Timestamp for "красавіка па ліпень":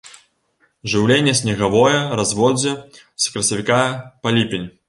3.37-4.71